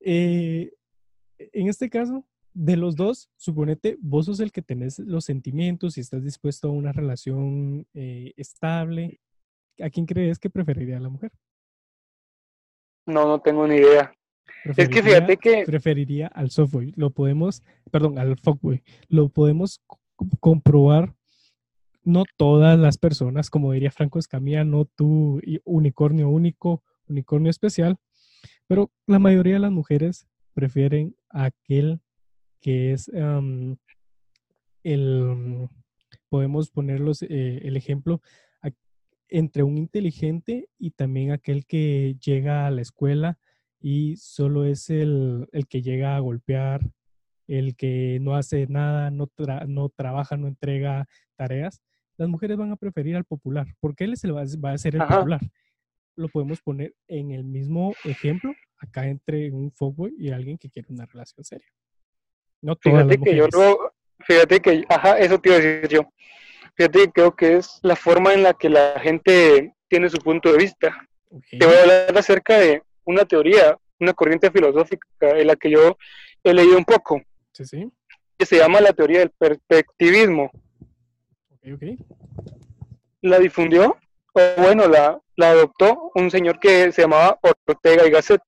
Eh, 0.00 0.72
en 1.52 1.68
este 1.68 1.90
caso, 1.90 2.26
de 2.54 2.76
los 2.76 2.96
dos, 2.96 3.30
suponete, 3.36 3.96
vos 4.00 4.26
sos 4.26 4.40
el 4.40 4.52
que 4.52 4.62
tenés 4.62 4.98
los 4.98 5.24
sentimientos 5.24 5.96
y 5.96 6.00
estás 6.00 6.22
dispuesto 6.22 6.68
a 6.68 6.72
una 6.72 6.92
relación 6.92 7.86
eh, 7.94 8.32
estable. 8.36 9.20
¿A 9.80 9.88
quién 9.90 10.06
crees 10.06 10.38
que 10.38 10.50
preferiría 10.50 10.98
a 10.98 11.00
la 11.00 11.08
mujer? 11.08 11.32
No, 13.06 13.26
no 13.26 13.40
tengo 13.40 13.66
ni 13.66 13.76
idea. 13.76 14.12
Es 14.76 14.88
que 14.88 15.02
fíjate 15.02 15.36
que... 15.36 15.64
Preferiría 15.64 16.28
al 16.28 16.50
softboy. 16.50 16.92
Lo 16.96 17.10
podemos, 17.10 17.62
perdón, 17.90 18.18
al 18.18 18.38
fuckboy. 18.38 18.82
Lo 19.08 19.28
podemos 19.28 19.82
comprobar. 20.40 21.14
No 22.04 22.24
todas 22.36 22.78
las 22.78 22.98
personas, 22.98 23.48
como 23.48 23.72
diría 23.72 23.92
Franco 23.92 24.18
Escamilla, 24.18 24.64
no 24.64 24.84
tu 24.84 25.40
unicornio 25.64 26.28
único, 26.28 26.82
unicornio 27.08 27.48
especial, 27.48 27.96
pero 28.66 28.90
la 29.06 29.20
mayoría 29.20 29.54
de 29.54 29.60
las 29.60 29.70
mujeres 29.70 30.26
prefieren 30.54 31.16
a 31.30 31.44
aquel 31.46 32.00
que 32.60 32.92
es 32.92 33.10
el, 34.82 35.68
podemos 36.28 36.70
ponerlos 36.70 37.22
eh, 37.22 37.60
el 37.62 37.76
ejemplo 37.76 38.20
entre 39.32 39.62
un 39.62 39.78
inteligente 39.78 40.68
y 40.78 40.90
también 40.90 41.32
aquel 41.32 41.64
que 41.64 42.16
llega 42.24 42.66
a 42.66 42.70
la 42.70 42.82
escuela 42.82 43.38
y 43.80 44.16
solo 44.16 44.64
es 44.64 44.90
el, 44.90 45.48
que 45.68 45.82
llega 45.82 46.16
a 46.16 46.20
golpear, 46.20 46.82
el 47.48 47.74
que 47.74 48.18
no 48.20 48.36
hace 48.36 48.66
nada, 48.68 49.10
no, 49.10 49.28
no 49.66 49.88
trabaja, 49.88 50.36
no 50.36 50.48
entrega 50.48 51.08
tareas, 51.34 51.82
las 52.18 52.28
mujeres 52.28 52.58
van 52.58 52.72
a 52.72 52.76
preferir 52.76 53.16
al 53.16 53.24
popular, 53.24 53.66
porque 53.80 54.04
él 54.04 54.16
se 54.16 54.30
va, 54.30 54.44
va 54.62 54.72
a 54.72 54.78
ser 54.78 54.96
el 54.96 55.02
popular. 55.02 55.40
Lo 56.14 56.28
podemos 56.28 56.60
poner 56.60 56.94
en 57.08 57.30
el 57.30 57.42
mismo 57.42 57.94
ejemplo 58.04 58.52
acá 58.82 59.06
entre 59.06 59.50
un 59.50 59.70
fuckboy 59.72 60.14
y 60.18 60.30
alguien 60.30 60.58
que 60.58 60.68
quiere 60.68 60.88
una 60.90 61.06
relación 61.06 61.44
seria. 61.44 61.68
No 62.60 62.76
fíjate 62.76 63.18
que 63.18 63.36
yo 63.36 63.48
fíjate 64.20 64.60
que, 64.60 64.84
ajá, 64.88 65.18
eso 65.18 65.38
te 65.38 65.48
iba 65.48 65.58
a 65.58 65.60
decir 65.60 65.88
yo. 65.88 66.12
Fíjate 66.74 66.98
que 67.00 67.12
creo 67.12 67.34
que 67.34 67.56
es 67.56 67.78
la 67.82 67.96
forma 67.96 68.32
en 68.34 68.42
la 68.42 68.54
que 68.54 68.68
la 68.68 68.98
gente 69.00 69.74
tiene 69.88 70.08
su 70.08 70.18
punto 70.18 70.52
de 70.52 70.58
vista. 70.58 71.08
Te 71.50 71.66
voy 71.66 71.74
a 71.74 71.82
hablar 71.82 72.18
acerca 72.18 72.58
de 72.58 72.82
una 73.04 73.24
teoría, 73.24 73.76
una 73.98 74.12
corriente 74.12 74.50
filosófica 74.50 75.30
en 75.38 75.46
la 75.46 75.56
que 75.56 75.70
yo 75.70 75.96
he 76.44 76.54
leído 76.54 76.76
un 76.76 76.84
poco. 76.84 77.20
Sí, 77.52 77.64
sí. 77.64 77.92
Que 78.38 78.46
se 78.46 78.58
llama 78.58 78.80
la 78.80 78.92
teoría 78.92 79.20
del 79.20 79.30
perspectivismo. 79.30 80.50
Okay, 81.56 81.72
okay. 81.72 81.98
La 83.22 83.38
difundió, 83.38 83.96
o 84.32 84.40
bueno, 84.58 84.88
la, 84.88 85.20
la 85.36 85.50
adoptó 85.50 86.10
un 86.14 86.30
señor 86.30 86.58
que 86.58 86.90
se 86.92 87.02
llamaba 87.02 87.38
Ortega 87.66 88.06
y 88.06 88.10
Gasset. 88.10 88.40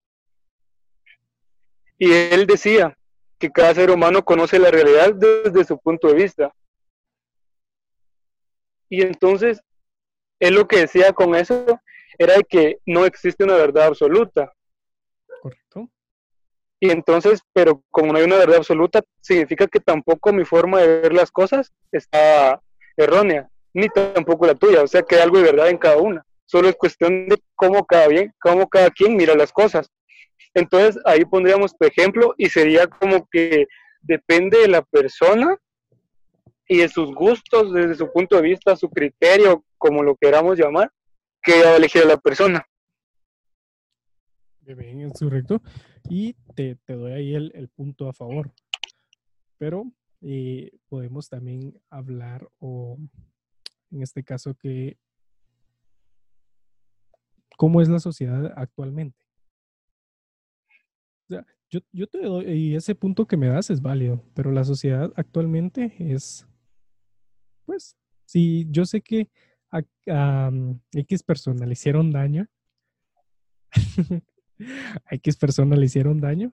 Y 1.98 2.12
él 2.12 2.46
decía 2.46 2.96
que 3.38 3.50
cada 3.50 3.74
ser 3.74 3.90
humano 3.90 4.24
conoce 4.24 4.58
la 4.58 4.70
realidad 4.70 5.14
desde 5.14 5.64
su 5.64 5.78
punto 5.78 6.08
de 6.08 6.14
vista. 6.14 6.54
Y 8.88 9.02
entonces, 9.02 9.60
él 10.40 10.54
lo 10.54 10.66
que 10.66 10.80
decía 10.80 11.12
con 11.12 11.34
eso 11.34 11.80
era 12.18 12.34
que 12.48 12.78
no 12.86 13.04
existe 13.04 13.44
una 13.44 13.56
verdad 13.56 13.86
absoluta. 13.86 14.52
Correcto. 15.42 15.88
Y 16.80 16.90
entonces, 16.90 17.40
pero 17.52 17.82
como 17.90 18.12
no 18.12 18.18
hay 18.18 18.24
una 18.24 18.36
verdad 18.36 18.58
absoluta, 18.58 19.02
significa 19.20 19.66
que 19.66 19.80
tampoco 19.80 20.32
mi 20.32 20.44
forma 20.44 20.80
de 20.80 21.00
ver 21.00 21.12
las 21.12 21.30
cosas 21.30 21.72
está 21.90 22.60
errónea, 22.96 23.48
ni 23.72 23.88
tampoco 23.88 24.46
la 24.46 24.54
tuya. 24.54 24.82
O 24.82 24.86
sea 24.86 25.02
que 25.02 25.16
hay 25.16 25.22
algo 25.22 25.38
de 25.38 25.44
verdad 25.44 25.70
en 25.70 25.78
cada 25.78 25.96
una. 25.96 26.24
Solo 26.46 26.68
es 26.68 26.76
cuestión 26.76 27.26
de 27.26 27.38
cómo 27.54 27.84
cada, 27.86 28.08
bien, 28.08 28.32
cómo 28.40 28.68
cada 28.68 28.90
quien 28.90 29.16
mira 29.16 29.34
las 29.34 29.50
cosas. 29.50 29.90
Entonces 30.54 31.02
ahí 31.04 31.24
pondríamos 31.24 31.76
tu 31.76 31.84
ejemplo 31.84 32.34
y 32.38 32.48
sería 32.48 32.86
como 32.86 33.28
que 33.28 33.66
depende 34.00 34.58
de 34.58 34.68
la 34.68 34.82
persona 34.82 35.58
y 36.68 36.78
de 36.78 36.88
sus 36.88 37.12
gustos, 37.14 37.72
desde 37.72 37.96
su 37.96 38.10
punto 38.10 38.36
de 38.36 38.42
vista, 38.42 38.76
su 38.76 38.88
criterio, 38.88 39.64
como 39.76 40.02
lo 40.02 40.16
queramos 40.16 40.58
llamar, 40.58 40.90
que 41.42 41.62
va 41.62 41.70
a 41.70 41.76
elegir 41.76 42.02
a 42.02 42.06
la 42.06 42.16
persona. 42.16 42.64
Bien, 44.60 45.02
es 45.02 45.18
correcto. 45.18 45.60
Y 46.08 46.34
te, 46.54 46.78
doy 46.88 47.12
ahí 47.12 47.34
el, 47.34 47.68
punto 47.74 48.08
a 48.08 48.14
favor. 48.14 48.50
Pero 49.58 49.84
eh, 50.22 50.70
podemos 50.88 51.28
también 51.28 51.78
hablar, 51.90 52.48
o 52.60 52.96
en 53.90 54.02
este 54.02 54.24
caso, 54.24 54.54
que 54.54 54.96
cómo 57.58 57.82
es 57.82 57.88
la 57.88 57.98
sociedad 57.98 58.54
actualmente 58.56 59.23
yo, 61.92 62.06
te 62.06 62.22
doy, 62.22 62.46
y 62.46 62.74
ese 62.74 62.94
punto 62.94 63.26
que 63.26 63.36
me 63.36 63.48
das 63.48 63.70
es 63.70 63.80
válido, 63.80 64.22
pero 64.34 64.50
la 64.50 64.64
sociedad 64.64 65.12
actualmente 65.16 65.94
es, 65.98 66.46
pues, 67.64 67.96
si 68.24 68.66
yo 68.70 68.84
sé 68.84 69.00
que 69.00 69.30
a, 69.70 70.50
X 70.92 71.22
personas 71.22 71.66
le 71.66 71.72
hicieron 71.72 72.10
daño, 72.10 72.46
a 75.04 75.14
X 75.14 75.36
personas 75.36 75.78
le 75.78 75.86
hicieron 75.86 76.20
daño, 76.20 76.52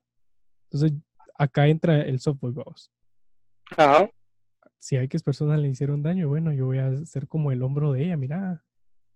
entonces 0.66 0.94
acá 1.36 1.68
entra 1.68 2.02
el 2.02 2.20
software 2.20 2.54
vamos. 2.54 2.92
Ajá. 3.78 4.10
Si 4.80 4.96
a 4.96 5.04
X 5.04 5.22
personas 5.24 5.60
le 5.60 5.70
hicieron 5.70 6.02
daño, 6.02 6.28
bueno, 6.28 6.52
yo 6.54 6.66
voy 6.66 6.80
a 6.80 7.06
ser 7.06 7.28
como 7.28 7.52
el 7.52 7.62
hombro 7.62 7.94
de 7.94 8.06
ella, 8.06 8.18
mira, 8.18 8.64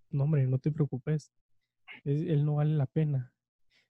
no 0.09 0.23
hombre, 0.23 0.45
no 0.47 0.59
te 0.59 0.71
preocupes. 0.71 1.31
él 2.03 2.45
no 2.45 2.55
vale 2.55 2.75
la 2.75 2.85
pena. 2.85 3.33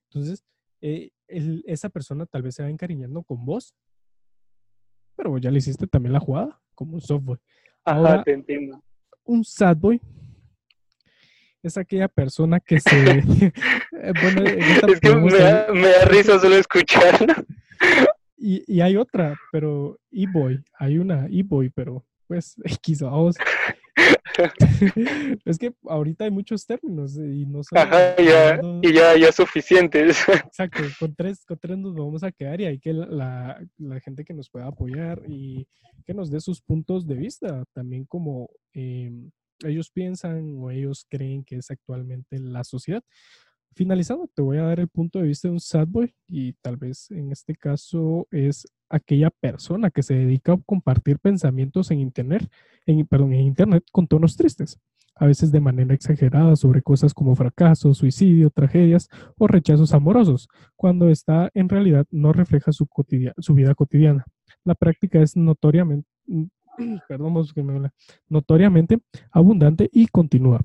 Entonces, 0.10 0.46
eh, 0.82 1.12
esa 1.28 1.90
persona 1.90 2.26
tal 2.26 2.44
vez 2.44 2.56
se 2.56 2.64
va 2.64 2.70
encariñando 2.70 3.24
con 3.24 3.46
vos, 3.46 3.76
pero 5.16 5.32
vos 5.32 5.42
ya 5.42 5.52
le 5.52 5.58
hiciste 5.58 5.88
también 5.88 6.14
la 6.14 6.20
jugada 6.20 6.62
como 6.74 6.96
un 6.96 7.02
software. 7.02 7.40
Ajá, 7.84 8.24
te 8.24 8.34
entiendo. 8.34 8.84
Un 9.24 9.44
sad 9.44 9.78
boy 9.78 10.02
es 11.64 11.78
aquella 11.78 12.08
persona 12.08 12.60
que 12.60 12.80
se... 12.80 12.90
Eh, 13.98 14.12
bueno, 14.22 14.44
es 14.44 15.00
que 15.00 15.16
me 15.16 15.32
da, 15.40 15.68
me 15.74 15.88
da, 15.88 16.06
risa 16.06 16.38
solo 16.38 16.58
escucharlo. 16.58 17.34
Y, 18.38 18.62
y 18.68 18.82
hay 18.82 18.98
otra, 18.98 19.36
pero 19.52 19.98
e-boy, 20.12 20.64
hay 20.78 20.98
una 21.00 21.28
e-boy, 21.28 21.70
pero 21.70 22.06
pues 22.28 22.56
X, 22.64 23.02
vamos. 23.02 23.36
es 25.46 25.58
que 25.58 25.74
ahorita 25.88 26.26
hay 26.26 26.32
muchos 26.32 26.66
términos 26.66 27.16
y 27.18 27.46
no 27.46 27.64
son... 27.64 27.78
Ajá, 27.78 28.16
ya, 28.18 28.60
y 28.82 28.94
ya, 28.94 29.18
ya 29.18 29.32
suficientes. 29.32 30.18
Exacto, 30.28 30.84
con 31.00 31.16
tres, 31.16 31.46
con 31.46 31.58
tres 31.58 31.78
nos 31.78 31.96
vamos 31.96 32.24
a 32.24 32.32
quedar 32.32 32.60
y 32.62 32.66
hay 32.66 32.80
que 32.80 32.94
la, 32.94 33.60
la, 33.78 34.00
gente 34.02 34.26
que 34.26 34.34
nos 34.34 34.50
pueda 34.50 34.68
apoyar 34.68 35.22
y 35.28 35.68
que 36.06 36.14
nos 36.14 36.30
dé 36.30 36.42
sus 36.42 36.62
puntos 36.62 37.08
de 37.08 37.16
vista, 37.16 37.64
también 37.74 38.06
como 38.06 38.50
eh, 38.74 39.12
ellos 39.64 39.90
piensan 39.90 40.56
o 40.58 40.70
ellos 40.70 41.06
creen 41.10 41.44
que 41.44 41.58
es 41.58 41.72
actualmente 41.72 42.40
la 42.40 42.64
sociedad. 42.64 43.04
Finalizando, 43.74 44.30
te 44.34 44.42
voy 44.42 44.58
a 44.58 44.64
dar 44.64 44.80
el 44.80 44.88
punto 44.88 45.20
de 45.20 45.28
vista 45.28 45.48
de 45.48 45.54
un 45.54 45.60
sad 45.60 45.88
boy 45.88 46.14
y 46.28 46.54
tal 46.62 46.78
vez 46.78 47.12
en 47.12 47.32
este 47.32 47.56
caso 47.56 48.28
es 48.32 48.66
aquella 48.90 49.30
persona 49.30 49.90
que 49.90 50.04
se 50.04 50.16
dedica 50.16 50.54
a 50.54 50.60
compartir 50.66 51.20
pensamientos 51.20 51.92
en 51.92 52.00
internet, 52.00 52.50
en, 52.86 53.06
perdón, 53.06 53.34
en 53.34 53.42
internet 53.42 53.84
con 53.92 54.08
tonos 54.08 54.36
tristes, 54.36 54.80
a 55.16 55.26
veces 55.26 55.52
de 55.52 55.62
manera 55.62 55.94
exagerada 55.94 56.56
sobre 56.56 56.82
cosas 56.82 57.14
como 57.14 57.36
fracaso, 57.36 57.94
suicidio, 57.94 58.50
tragedias 58.50 59.08
o 59.38 59.48
rechazos 59.48 59.94
amorosos, 59.94 60.50
cuando 60.76 61.10
esta 61.10 61.50
en 61.54 61.70
realidad 61.70 62.06
no 62.12 62.34
refleja 62.34 62.72
su, 62.72 62.88
su 63.38 63.54
vida 63.54 63.76
cotidiana. 63.76 64.26
La 64.64 64.76
práctica 64.76 65.22
es 65.22 65.38
notoriamente, 65.38 66.08
perdón, 67.08 67.46
notoriamente 68.28 69.00
abundante 69.32 69.90
y 69.92 70.08
continúa. 70.08 70.62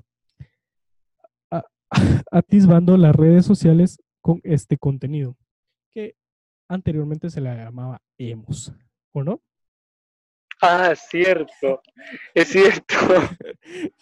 Atisbando 2.31 2.97
las 2.97 3.15
redes 3.15 3.45
sociales 3.45 4.01
con 4.21 4.39
este 4.43 4.77
contenido, 4.77 5.35
que 5.91 6.15
anteriormente 6.71 7.29
se 7.29 7.41
le 7.41 7.55
llamaba 7.55 8.01
emos, 8.17 8.73
¿o 9.13 9.23
no? 9.23 9.41
Ah, 10.61 10.93
cierto, 10.95 11.81
es 12.35 12.49
cierto. 12.49 12.95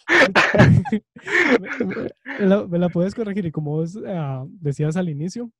me, 2.68 2.78
la, 2.78 2.88
puedes 2.90 3.14
corregir 3.14 3.46
y 3.46 3.50
como 3.50 3.72
vos 3.72 3.98
ah, 4.06 4.44
decías 4.46 4.96
al 4.96 5.08
inicio, 5.08 5.50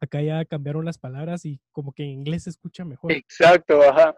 acá 0.00 0.22
ya 0.22 0.44
cambiaron 0.44 0.84
las 0.84 0.98
palabras 0.98 1.44
y 1.44 1.60
como 1.72 1.92
que 1.92 2.04
en 2.04 2.10
inglés 2.10 2.44
se 2.44 2.50
escucha 2.50 2.84
mejor. 2.84 3.10
Exacto, 3.10 3.82
ajá. 3.82 4.14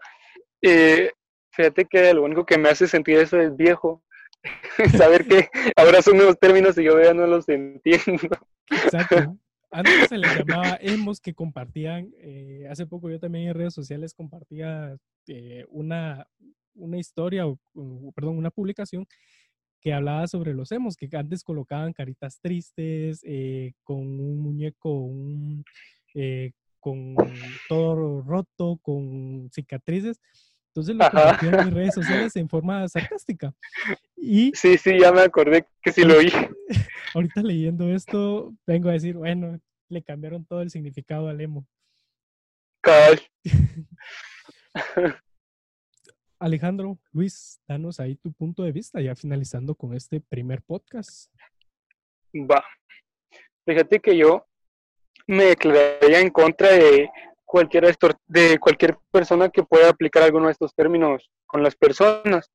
Eh, 0.61 1.11
fíjate 1.51 1.87
que 1.87 2.13
lo 2.13 2.25
único 2.25 2.45
que 2.45 2.59
me 2.59 2.69
hace 2.69 2.87
sentir 2.87 3.19
eso 3.19 3.41
es 3.41 3.57
viejo. 3.57 4.05
Saber 4.97 5.27
que 5.27 5.49
ahora 5.77 6.03
son 6.03 6.19
nuevos 6.19 6.39
términos 6.39 6.77
y 6.77 6.85
yo 6.85 7.03
ya 7.03 7.15
no 7.15 7.27
los 7.27 7.49
entiendo. 7.49 8.37
Exacto. 8.71 9.39
Antes 9.71 10.09
se 10.09 10.19
les 10.19 10.37
llamaba 10.37 10.79
emos 10.81 11.21
que 11.21 11.35
compartían, 11.35 12.13
eh, 12.19 12.67
hace 12.71 12.87
poco 12.87 13.11
yo 13.11 13.19
también 13.19 13.49
en 13.49 13.55
redes 13.55 13.75
sociales 13.75 14.15
compartía 14.15 14.97
eh, 15.27 15.65
una, 15.69 16.27
una 16.75 16.99
historia, 16.99 17.47
o, 17.47 17.59
perdón, 18.15 18.39
una 18.39 18.51
publicación 18.51 19.07
que 19.81 19.93
hablaba 19.93 20.27
sobre 20.29 20.55
los 20.55 20.73
emos, 20.73 20.97
que 20.97 21.09
antes 21.17 21.45
colocaban 21.45 21.93
caritas 21.93 22.41
tristes, 22.41 23.21
eh, 23.25 23.73
con 23.83 23.99
un 23.99 24.39
muñeco, 24.39 24.91
un, 24.91 25.65
con 26.81 27.17
todo 27.69 28.23
roto, 28.23 28.79
con 28.83 29.50
cicatrices. 29.52 30.21
Entonces 30.69 30.95
lo 30.95 31.05
compartían 31.11 31.69
en 31.69 31.75
redes 31.75 31.95
sociales 31.95 32.37
en 32.37 32.49
forma 32.49 32.87
sarcástica. 32.89 33.55
Y, 34.17 34.52
sí, 34.55 34.79
sí, 34.79 34.99
ya 34.99 35.13
me 35.13 35.21
acordé 35.21 35.67
que 35.83 35.93
sí 35.93 36.02
lo 36.02 36.19
oí. 36.19 36.33
Ahorita 37.15 37.43
leyendo 37.43 37.89
esto, 37.89 38.55
vengo 38.67 38.89
a 38.89 38.93
decir, 38.93 39.15
bueno, 39.17 39.61
le 39.89 40.02
cambiaron 40.02 40.45
todo 40.45 40.63
el 40.63 40.71
significado 40.71 41.29
al 41.29 41.41
emo. 41.41 41.67
Alejandro, 46.39 46.99
Luis, 47.13 47.61
danos 47.67 47.99
ahí 47.99 48.15
tu 48.17 48.33
punto 48.33 48.63
de 48.63 48.73
vista, 48.73 49.00
ya 49.00 49.17
finalizando 49.17 49.75
con 49.75 49.95
este 49.95 50.21
primer 50.21 50.63
podcast. 50.63 51.33
Va. 52.35 52.65
Fíjate 53.65 54.00
que 54.00 54.17
yo 54.17 54.47
me 55.26 55.45
declararía 55.45 56.21
en 56.21 56.31
contra 56.31 56.73
de 56.73 57.11
cualquier, 57.45 57.97
de 58.26 58.59
cualquier 58.59 58.99
persona 59.11 59.49
que 59.49 59.63
pueda 59.63 59.89
aplicar 59.89 60.23
alguno 60.23 60.47
de 60.47 60.52
estos 60.52 60.75
términos 60.75 61.31
con 61.47 61.63
las 61.63 61.75
personas. 61.75 62.50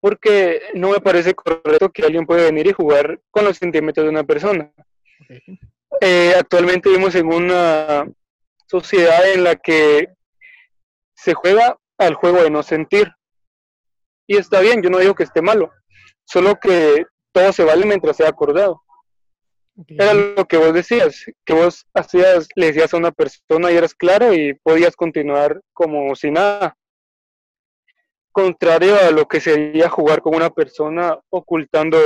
Porque 0.00 0.60
no 0.74 0.90
me 0.90 1.00
parece 1.00 1.34
correcto 1.34 1.90
que 1.90 2.02
alguien 2.02 2.26
pueda 2.26 2.44
venir 2.44 2.66
y 2.66 2.72
jugar 2.72 3.20
con 3.30 3.44
los 3.44 3.56
sentimientos 3.56 4.04
de 4.04 4.10
una 4.10 4.24
persona. 4.24 4.72
Eh, 6.00 6.34
actualmente 6.38 6.88
vivimos 6.88 7.14
en 7.14 7.26
una 7.26 8.06
sociedad 8.66 9.32
en 9.32 9.44
la 9.44 9.56
que 9.56 10.08
se 11.14 11.34
juega 11.34 11.78
al 11.98 12.14
juego 12.14 12.42
de 12.42 12.50
no 12.50 12.62
sentir. 12.62 13.10
Y 14.26 14.36
está 14.36 14.60
bien, 14.60 14.82
yo 14.82 14.90
no 14.90 14.98
digo 14.98 15.14
que 15.14 15.22
esté 15.22 15.42
malo, 15.42 15.70
solo 16.24 16.58
que 16.58 17.04
todo 17.32 17.52
se 17.52 17.64
vale 17.64 17.84
mientras 17.86 18.16
sea 18.16 18.28
acordado. 18.28 18.82
Era 19.88 20.14
lo 20.14 20.44
que 20.44 20.56
vos 20.56 20.72
decías, 20.72 21.24
que 21.44 21.52
vos 21.52 21.86
hacías, 21.94 22.46
le 22.54 22.66
decías 22.66 22.94
a 22.94 22.96
una 22.96 23.10
persona 23.10 23.72
y 23.72 23.76
eras 23.76 23.94
claro 23.94 24.32
y 24.32 24.54
podías 24.62 24.94
continuar 24.94 25.60
como 25.72 26.14
si 26.14 26.30
nada. 26.30 26.76
Contrario 28.34 28.96
a 28.96 29.12
lo 29.12 29.28
que 29.28 29.38
sería 29.40 29.88
jugar 29.88 30.20
con 30.20 30.34
una 30.34 30.50
persona 30.50 31.16
ocultando 31.30 31.96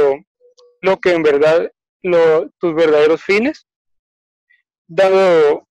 lo 0.82 0.98
que 0.98 1.14
en 1.14 1.22
verdad, 1.22 1.72
lo, 2.02 2.50
tus 2.58 2.74
verdaderos 2.74 3.22
fines, 3.22 3.66
dado, 4.86 5.66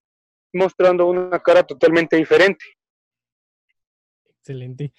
mostrando 0.52 1.06
una 1.06 1.40
cara 1.40 1.62
totalmente 1.62 2.16
diferente. 2.16 2.66
Excelente. 4.40 4.94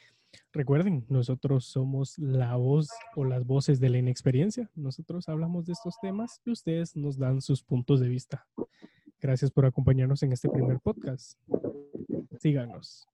Recuerden, 0.52 1.04
nosotros 1.08 1.64
somos 1.66 2.16
la 2.18 2.54
voz 2.54 2.90
o 3.16 3.24
las 3.24 3.44
voces 3.44 3.80
de 3.80 3.88
la 3.90 3.98
inexperiencia. 3.98 4.70
Nosotros 4.76 5.28
hablamos 5.28 5.66
de 5.66 5.72
estos 5.72 5.98
temas 6.00 6.40
y 6.44 6.52
ustedes 6.52 6.94
nos 6.94 7.18
dan 7.18 7.40
sus 7.40 7.64
puntos 7.64 7.98
de 7.98 8.08
vista. 8.08 8.46
Gracias 9.18 9.50
por 9.50 9.66
acompañarnos 9.66 10.22
en 10.22 10.32
este 10.32 10.48
primer 10.48 10.78
podcast. 10.78 11.36
Síganos. 12.38 13.08